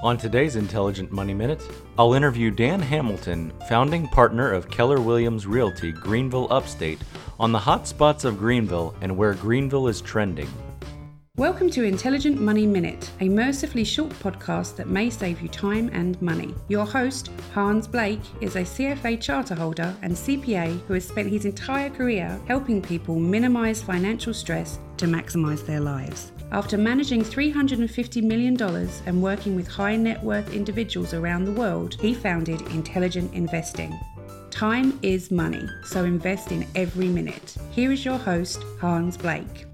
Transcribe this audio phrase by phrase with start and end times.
[0.00, 1.60] On today's Intelligent Money Minute,
[1.98, 7.00] I'll interview Dan Hamilton, founding partner of Keller Williams Realty, Greenville Upstate,
[7.40, 10.48] on the hot spots of Greenville and where Greenville is trending.
[11.34, 16.20] Welcome to Intelligent Money Minute, a mercifully short podcast that may save you time and
[16.22, 16.54] money.
[16.68, 21.44] Your host, Hans Blake, is a CFA charter holder and CPA who has spent his
[21.44, 26.30] entire career helping people minimize financial stress to maximize their lives.
[26.50, 28.56] After managing $350 million
[29.04, 33.94] and working with high net worth individuals around the world, he founded Intelligent Investing.
[34.50, 37.54] Time is money, so invest in every minute.
[37.70, 39.66] Here is your host, Hans Blake.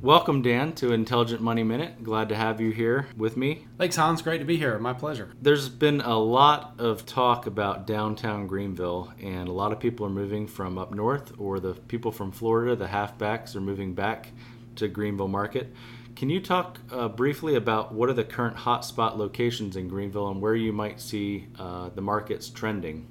[0.00, 2.02] Welcome, Dan, to Intelligent Money Minute.
[2.02, 3.66] Glad to have you here with me.
[3.76, 4.22] Thanks, Hans.
[4.22, 4.78] Great to be here.
[4.78, 5.30] My pleasure.
[5.42, 10.10] There's been a lot of talk about downtown Greenville, and a lot of people are
[10.10, 14.30] moving from up north, or the people from Florida, the halfbacks, are moving back
[14.76, 15.72] to Greenville Market.
[16.14, 20.40] Can you talk uh, briefly about what are the current hotspot locations in Greenville and
[20.40, 23.06] where you might see uh, the markets trending?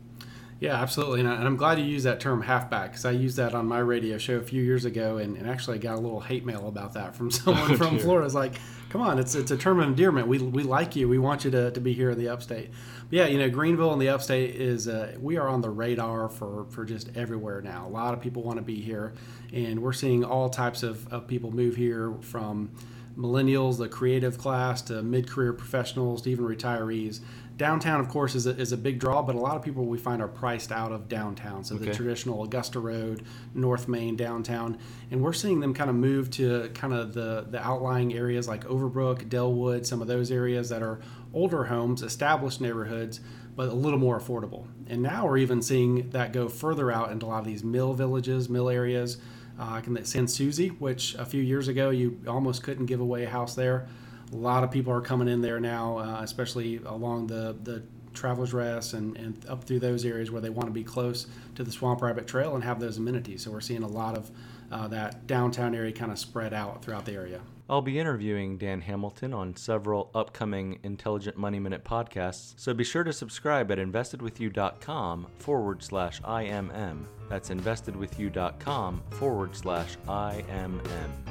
[0.61, 1.21] Yeah, absolutely.
[1.21, 3.79] And, I, am glad you used that term halfback because I used that on my
[3.79, 6.93] radio show a few years ago and, and actually got a little hate mail about
[6.93, 7.99] that from someone oh, from dear.
[8.03, 8.27] Florida.
[8.27, 8.53] It's like,
[8.89, 10.27] come on, it's, it's a term of endearment.
[10.27, 11.09] We, we like you.
[11.09, 12.69] We want you to, to be here in the upstate.
[13.09, 16.29] But yeah, you know, Greenville and the upstate is, uh, we are on the radar
[16.29, 17.87] for, for just everywhere now.
[17.87, 19.15] A lot of people want to be here.
[19.51, 22.69] And we're seeing all types of, of people move here from
[23.17, 27.21] millennials, the creative class, to mid career professionals, to even retirees
[27.61, 29.99] downtown, of course, is a, is a big draw, but a lot of people we
[29.99, 31.63] find are priced out of downtown.
[31.63, 31.85] So okay.
[31.85, 33.23] the traditional Augusta Road,
[33.53, 34.79] North Main, downtown,
[35.11, 38.65] and we're seeing them kind of move to kind of the the outlying areas like
[38.65, 41.01] Overbrook, Dellwood, some of those areas that are
[41.35, 43.19] older homes, established neighborhoods,
[43.55, 44.65] but a little more affordable.
[44.87, 47.93] And now we're even seeing that go further out into a lot of these mill
[47.93, 49.19] villages, mill areas.
[49.59, 53.29] Uh, like Sans Souci, which a few years ago you almost couldn't give away a
[53.29, 53.87] house there
[54.31, 58.53] a lot of people are coming in there now, uh, especially along the, the Travelers
[58.53, 61.71] Rest and, and up through those areas where they want to be close to the
[61.71, 63.44] Swamp Rabbit Trail and have those amenities.
[63.44, 64.31] So we're seeing a lot of
[64.72, 67.41] uh, that downtown area kind of spread out throughout the area.
[67.69, 73.06] I'll be interviewing Dan Hamilton on several upcoming Intelligent Money Minute podcasts, so be sure
[73.06, 77.06] to subscribe at investedwithyou.com forward slash IMM.
[77.29, 81.31] That's investedwithyou.com forward slash IMM.